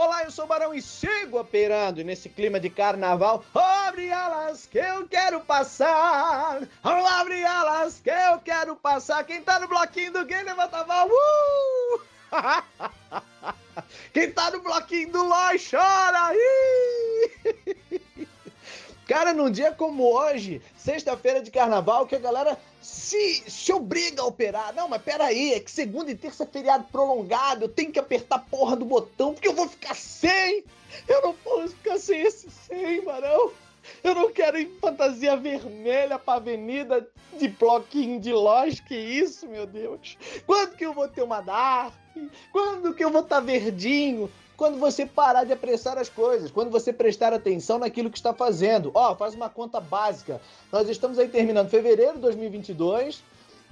Olá, 0.00 0.22
eu 0.22 0.30
sou 0.30 0.44
o 0.44 0.46
Barão 0.46 0.72
e 0.72 0.80
sigo 0.80 1.40
operando. 1.40 2.00
E 2.00 2.04
nesse 2.04 2.28
clima 2.28 2.60
de 2.60 2.70
carnaval, 2.70 3.44
abre 3.52 4.12
alas 4.12 4.64
que 4.64 4.78
eu 4.78 5.08
quero 5.08 5.40
passar. 5.40 6.60
Abre 6.84 7.44
alas 7.44 7.98
que 7.98 8.08
eu 8.08 8.38
quero 8.38 8.76
passar. 8.76 9.24
Quem 9.24 9.42
tá 9.42 9.58
no 9.58 9.66
bloquinho 9.66 10.12
do 10.12 10.24
gay, 10.24 10.40
levanta 10.44 10.76
a 10.76 10.86
mão. 10.86 11.08
Uh! 11.08 12.00
Quem 14.14 14.30
tá 14.30 14.52
no 14.52 14.60
bloquinho 14.60 15.10
do 15.10 15.24
Lói 15.24 15.58
chora. 15.58 16.32
Cara, 19.08 19.32
num 19.32 19.50
dia 19.50 19.72
como 19.72 20.04
hoje, 20.04 20.60
sexta-feira 20.76 21.40
de 21.40 21.50
carnaval, 21.50 22.06
que 22.06 22.14
a 22.14 22.18
galera 22.18 22.58
se, 22.82 23.42
se 23.50 23.72
obriga 23.72 24.20
a 24.20 24.26
operar. 24.26 24.74
Não, 24.74 24.86
mas 24.86 25.00
peraí, 25.00 25.54
é 25.54 25.60
que 25.60 25.70
segunda 25.70 26.10
e 26.10 26.14
terça 26.14 26.44
é 26.44 26.46
feriado 26.46 26.84
prolongado, 26.92 27.64
eu 27.64 27.68
tenho 27.70 27.90
que 27.90 27.98
apertar 27.98 28.36
a 28.36 28.38
porra 28.38 28.76
do 28.76 28.84
botão, 28.84 29.32
porque 29.32 29.48
eu 29.48 29.54
vou 29.54 29.66
ficar 29.66 29.96
sem. 29.96 30.62
Eu 31.08 31.22
não 31.22 31.32
posso 31.32 31.68
ficar 31.68 31.98
sem 31.98 32.20
esse 32.20 32.50
sem, 32.50 33.02
Marão. 33.02 33.50
Eu 34.04 34.14
não 34.14 34.30
quero 34.30 34.58
ir 34.58 34.76
fantasia 34.78 35.34
vermelha 35.38 36.18
pra 36.18 36.34
avenida 36.34 37.08
de 37.38 37.48
bloquinho 37.48 38.20
de 38.20 38.34
loja, 38.34 38.82
que 38.86 38.94
isso, 38.94 39.48
meu 39.48 39.66
Deus? 39.66 40.18
Quando 40.46 40.76
que 40.76 40.84
eu 40.84 40.92
vou 40.92 41.08
ter 41.08 41.22
uma 41.22 41.40
Dark? 41.40 41.94
Quando 42.52 42.92
que 42.92 43.02
eu 43.02 43.10
vou 43.10 43.22
estar 43.22 43.36
tá 43.36 43.40
verdinho? 43.40 44.30
Quando 44.58 44.76
você 44.76 45.06
parar 45.06 45.44
de 45.44 45.52
apressar 45.52 45.96
as 45.98 46.08
coisas, 46.08 46.50
quando 46.50 46.68
você 46.68 46.92
prestar 46.92 47.32
atenção 47.32 47.78
naquilo 47.78 48.10
que 48.10 48.18
está 48.18 48.34
fazendo. 48.34 48.90
Ó, 48.92 49.12
oh, 49.12 49.14
faz 49.14 49.32
uma 49.32 49.48
conta 49.48 49.80
básica. 49.80 50.40
Nós 50.72 50.88
estamos 50.88 51.16
aí 51.16 51.28
terminando 51.28 51.70
fevereiro 51.70 52.14
de 52.14 52.22
2022. 52.22 53.22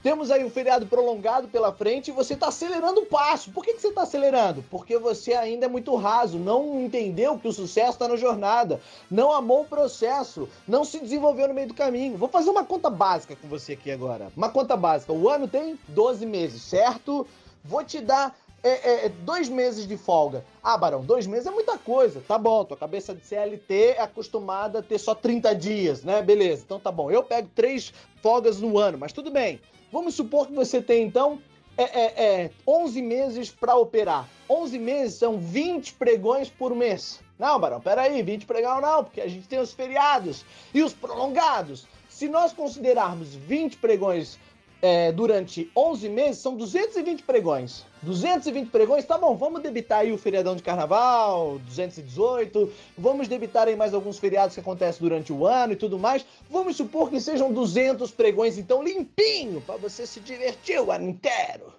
Temos 0.00 0.30
aí 0.30 0.44
um 0.44 0.50
feriado 0.50 0.86
prolongado 0.86 1.48
pela 1.48 1.72
frente 1.72 2.08
e 2.08 2.12
você 2.12 2.34
está 2.34 2.46
acelerando 2.46 3.00
o 3.00 3.06
passo. 3.06 3.50
Por 3.50 3.64
que, 3.64 3.74
que 3.74 3.80
você 3.80 3.88
está 3.88 4.02
acelerando? 4.02 4.62
Porque 4.70 4.96
você 4.96 5.32
ainda 5.32 5.66
é 5.66 5.68
muito 5.68 5.92
raso, 5.96 6.38
não 6.38 6.80
entendeu 6.80 7.36
que 7.36 7.48
o 7.48 7.52
sucesso 7.52 7.94
está 7.94 8.06
na 8.06 8.14
jornada, 8.14 8.80
não 9.10 9.32
amou 9.32 9.62
o 9.62 9.66
processo, 9.66 10.48
não 10.68 10.84
se 10.84 11.00
desenvolveu 11.00 11.48
no 11.48 11.54
meio 11.54 11.66
do 11.66 11.74
caminho. 11.74 12.16
Vou 12.16 12.28
fazer 12.28 12.50
uma 12.50 12.64
conta 12.64 12.88
básica 12.88 13.34
com 13.34 13.48
você 13.48 13.72
aqui 13.72 13.90
agora. 13.90 14.30
Uma 14.36 14.50
conta 14.50 14.76
básica. 14.76 15.12
O 15.12 15.28
ano 15.28 15.48
tem 15.48 15.76
12 15.88 16.24
meses, 16.24 16.62
certo? 16.62 17.26
Vou 17.64 17.82
te 17.82 18.00
dar 18.00 18.32
é, 18.62 18.68
é, 18.68 19.06
é, 19.06 19.08
dois 19.08 19.48
meses 19.48 19.86
de 19.86 19.96
folga. 19.96 20.44
Ah, 20.62 20.76
Barão, 20.76 21.04
dois 21.04 21.26
meses 21.26 21.46
é 21.46 21.50
muita 21.50 21.78
coisa. 21.78 22.22
Tá 22.26 22.36
bom, 22.36 22.64
tua 22.64 22.76
cabeça 22.76 23.14
de 23.14 23.24
CLT 23.24 23.94
é 23.96 24.00
acostumada 24.00 24.80
a 24.80 24.82
ter 24.82 24.98
só 24.98 25.14
30 25.14 25.54
dias, 25.54 26.02
né? 26.02 26.22
Beleza, 26.22 26.62
então 26.64 26.80
tá 26.80 26.90
bom. 26.90 27.10
Eu 27.10 27.22
pego 27.22 27.48
três 27.54 27.92
folgas 28.22 28.60
no 28.60 28.78
ano, 28.78 28.98
mas 28.98 29.12
tudo 29.12 29.30
bem. 29.30 29.60
Vamos 29.92 30.14
supor 30.14 30.48
que 30.48 30.52
você 30.52 30.82
tem, 30.82 31.06
então, 31.06 31.40
é, 31.76 31.84
é, 31.84 32.42
é 32.42 32.50
11 32.66 33.00
meses 33.02 33.50
para 33.50 33.76
operar. 33.76 34.28
11 34.48 34.78
meses 34.78 35.14
são 35.18 35.38
20 35.38 35.94
pregões 35.94 36.48
por 36.48 36.74
mês. 36.74 37.20
Não, 37.38 37.60
Barão, 37.60 37.80
peraí, 37.80 38.22
20 38.22 38.46
pregão 38.46 38.80
não, 38.80 39.04
porque 39.04 39.20
a 39.20 39.28
gente 39.28 39.46
tem 39.46 39.58
os 39.58 39.72
feriados 39.72 40.44
e 40.72 40.82
os 40.82 40.92
prolongados. 40.92 41.86
Se 42.08 42.28
nós 42.28 42.52
considerarmos 42.52 43.34
20 43.34 43.76
pregões 43.76 44.38
é, 44.86 45.10
durante 45.10 45.68
11 45.74 46.08
meses, 46.08 46.38
são 46.38 46.54
220 46.54 47.24
pregões. 47.24 47.84
220 48.02 48.70
pregões, 48.70 49.04
tá 49.04 49.18
bom, 49.18 49.36
vamos 49.36 49.60
debitar 49.60 49.98
aí 49.98 50.12
o 50.12 50.18
feriadão 50.18 50.54
de 50.54 50.62
carnaval, 50.62 51.58
218, 51.58 52.72
vamos 52.96 53.26
debitar 53.26 53.66
aí 53.66 53.74
mais 53.74 53.92
alguns 53.92 54.16
feriados 54.16 54.54
que 54.54 54.60
acontecem 54.60 55.02
durante 55.02 55.32
o 55.32 55.44
ano 55.44 55.72
e 55.72 55.76
tudo 55.76 55.98
mais. 55.98 56.24
Vamos 56.48 56.76
supor 56.76 57.10
que 57.10 57.20
sejam 57.20 57.52
200 57.52 58.12
pregões, 58.12 58.58
então 58.58 58.80
limpinho, 58.80 59.60
para 59.60 59.76
você 59.76 60.06
se 60.06 60.20
divertir 60.20 60.80
o 60.80 60.92
ano 60.92 61.08
inteiro. 61.08 61.74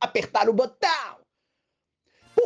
Apertar 0.00 0.48
o 0.48 0.54
botão. 0.54 1.17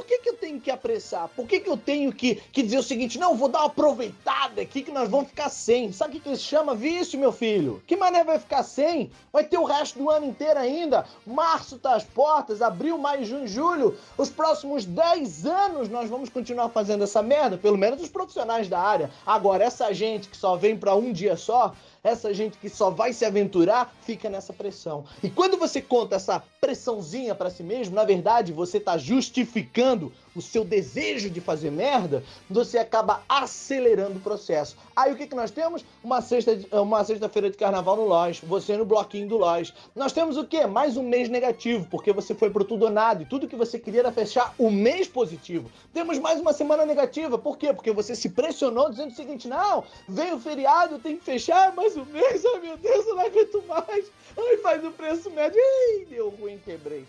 Por 0.02 0.08
que, 0.08 0.18
que 0.18 0.30
eu 0.30 0.36
tenho 0.36 0.60
que 0.60 0.68
apressar? 0.68 1.28
Por 1.28 1.46
que, 1.46 1.60
que 1.60 1.70
eu 1.70 1.76
tenho 1.76 2.12
que, 2.12 2.34
que 2.34 2.64
dizer 2.64 2.78
o 2.78 2.82
seguinte? 2.82 3.20
Não, 3.20 3.36
vou 3.36 3.48
dar 3.48 3.60
uma 3.60 3.66
aproveitada 3.66 4.60
aqui 4.60 4.82
que 4.82 4.90
nós 4.90 5.08
vamos 5.08 5.28
ficar 5.28 5.48
sem. 5.48 5.92
Sabe 5.92 6.10
o 6.10 6.20
que, 6.20 6.28
que 6.28 6.36
se 6.36 6.42
chama 6.42 6.74
vício, 6.74 7.16
meu 7.16 7.30
filho? 7.30 7.80
Que 7.86 7.94
mané 7.94 8.24
vai 8.24 8.36
ficar 8.40 8.64
sem? 8.64 9.12
Vai 9.32 9.44
ter 9.44 9.58
o 9.58 9.64
resto 9.64 10.00
do 10.00 10.10
ano 10.10 10.26
inteiro 10.26 10.58
ainda. 10.58 11.06
Março 11.24 11.78
tá 11.78 11.94
às 11.94 12.02
portas, 12.02 12.60
abril, 12.60 12.98
maio, 12.98 13.24
junho, 13.24 13.46
julho. 13.46 13.96
Os 14.18 14.28
próximos 14.28 14.84
10 14.84 15.46
anos 15.46 15.88
nós 15.88 16.10
vamos 16.10 16.28
continuar 16.28 16.68
fazendo 16.70 17.04
essa 17.04 17.22
merda, 17.22 17.56
pelo 17.56 17.78
menos 17.78 18.02
os 18.02 18.08
profissionais 18.08 18.68
da 18.68 18.80
área. 18.80 19.08
Agora, 19.24 19.62
essa 19.62 19.94
gente 19.94 20.28
que 20.28 20.36
só 20.36 20.56
vem 20.56 20.76
para 20.76 20.96
um 20.96 21.12
dia 21.12 21.36
só, 21.36 21.76
essa 22.04 22.34
gente 22.34 22.58
que 22.58 22.68
só 22.68 22.90
vai 22.90 23.12
se 23.12 23.24
aventurar 23.24 23.94
fica 24.02 24.28
nessa 24.28 24.52
pressão. 24.52 25.04
E 25.22 25.30
quando 25.30 25.56
você 25.56 25.80
conta 25.80 26.16
essa 26.16 26.42
pressãozinha 26.60 27.34
para 27.34 27.50
si 27.50 27.62
mesmo, 27.62 27.94
na 27.94 28.04
verdade 28.04 28.52
você 28.52 28.78
está 28.78 28.98
justificando 28.98 30.12
o 30.34 30.40
seu 30.40 30.64
desejo 30.64 31.28
de 31.30 31.40
fazer 31.40 31.70
merda, 31.70 32.22
você 32.48 32.78
acaba 32.78 33.22
acelerando 33.28 34.18
o 34.18 34.22
processo. 34.22 34.76
Aí 34.94 35.12
o 35.12 35.16
que, 35.16 35.26
que 35.26 35.34
nós 35.34 35.50
temos? 35.50 35.84
Uma 36.02 36.20
sexta 36.20 36.58
uma 36.72 37.04
sexta-feira 37.04 37.50
de 37.50 37.56
carnaval 37.56 37.96
no 37.96 38.04
Lois, 38.04 38.40
você 38.40 38.76
no 38.76 38.84
bloquinho 38.84 39.28
do 39.28 39.36
Lois. 39.36 39.72
Nós 39.94 40.12
temos 40.12 40.36
o 40.36 40.44
quê? 40.44 40.66
Mais 40.66 40.96
um 40.96 41.02
mês 41.02 41.28
negativo, 41.28 41.86
porque 41.90 42.12
você 42.12 42.34
foi 42.34 42.50
pro 42.50 42.64
tudo 42.64 42.84
ou 42.84 42.90
nada 42.90 43.22
e 43.22 43.26
tudo 43.26 43.48
que 43.48 43.56
você 43.56 43.78
queria 43.78 44.00
era 44.00 44.12
fechar 44.12 44.54
o 44.58 44.70
mês 44.70 45.06
positivo. 45.08 45.70
Temos 45.92 46.18
mais 46.18 46.40
uma 46.40 46.52
semana 46.52 46.84
negativa, 46.84 47.38
por 47.38 47.56
quê? 47.56 47.72
Porque 47.72 47.92
você 47.92 48.14
se 48.14 48.28
pressionou 48.30 48.90
dizendo 48.90 49.10
o 49.10 49.14
seguinte: 49.14 49.48
não, 49.48 49.84
vem 50.08 50.32
o 50.32 50.40
feriado, 50.40 50.98
tem 50.98 51.16
que 51.16 51.24
fechar 51.24 51.74
mais 51.74 51.96
um 51.96 52.04
mês, 52.06 52.44
ai 52.44 52.60
meu 52.60 52.76
Deus, 52.76 53.06
eu 53.06 53.14
não 53.14 53.26
aguento 53.26 53.64
mais. 53.66 54.10
Ai, 54.36 54.56
faz 54.58 54.84
o 54.84 54.90
preço 54.90 55.30
médio. 55.30 55.58
Ih, 55.58 56.06
deu 56.06 56.30
ruim, 56.30 56.58
quebrei. 56.64 57.06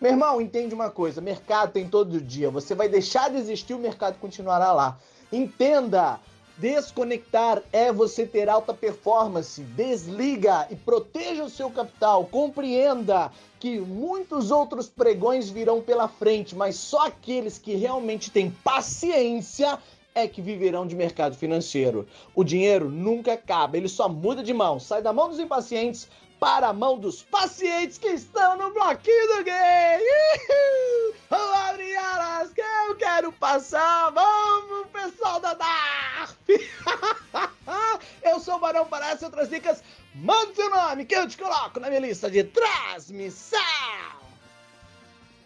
Meu 0.00 0.12
irmão, 0.12 0.40
entende 0.40 0.74
uma 0.74 0.90
coisa: 0.90 1.20
mercado 1.20 1.72
tem 1.72 1.88
todo 1.88 2.20
dia. 2.20 2.50
Você 2.50 2.74
vai 2.74 2.88
deixar 2.88 3.30
de 3.30 3.36
existir, 3.36 3.74
o 3.74 3.78
mercado 3.78 4.18
continuará 4.18 4.72
lá. 4.72 4.98
Entenda! 5.32 6.20
Desconectar 6.58 7.62
é 7.72 7.92
você 7.92 8.26
ter 8.26 8.48
alta 8.48 8.74
performance. 8.74 9.62
Desliga 9.62 10.66
e 10.68 10.74
proteja 10.74 11.44
o 11.44 11.50
seu 11.50 11.70
capital. 11.70 12.24
Compreenda 12.26 13.30
que 13.60 13.78
muitos 13.78 14.50
outros 14.50 14.88
pregões 14.88 15.48
virão 15.48 15.80
pela 15.80 16.08
frente, 16.08 16.56
mas 16.56 16.74
só 16.74 17.06
aqueles 17.06 17.58
que 17.58 17.76
realmente 17.76 18.32
têm 18.32 18.50
paciência 18.50 19.78
é 20.18 20.28
que 20.28 20.42
viverão 20.42 20.86
de 20.86 20.96
mercado 20.96 21.36
financeiro. 21.36 22.06
O 22.34 22.42
dinheiro 22.42 22.90
nunca 22.90 23.34
acaba, 23.34 23.76
ele 23.76 23.88
só 23.88 24.08
muda 24.08 24.42
de 24.42 24.52
mão. 24.52 24.80
Sai 24.80 25.00
da 25.00 25.12
mão 25.12 25.28
dos 25.28 25.38
impacientes 25.38 26.08
para 26.40 26.68
a 26.68 26.72
mão 26.72 26.98
dos 26.98 27.22
pacientes 27.22 27.98
que 27.98 28.08
estão 28.08 28.56
no 28.56 28.72
bloquinho 28.72 29.36
do 29.36 29.44
gay. 29.44 29.54
Vamos 31.30 31.56
abrir 31.68 31.96
alas 31.96 32.52
que 32.52 32.60
eu 32.60 32.96
quero 32.96 33.32
passar. 33.32 34.10
Vamos, 34.10 34.88
pessoal 34.88 35.40
da 35.40 35.54
DARF. 35.54 36.36
eu 38.22 38.40
sou 38.40 38.56
o 38.56 38.60
Barão 38.60 38.86
Parece 38.86 39.24
outras 39.24 39.48
dicas. 39.48 39.82
Manda 40.14 40.54
seu 40.54 40.70
nome 40.70 41.04
que 41.04 41.14
eu 41.14 41.28
te 41.28 41.36
coloco 41.36 41.80
na 41.80 41.88
minha 41.88 42.00
lista 42.00 42.30
de 42.30 42.44
transmissão. 42.44 44.27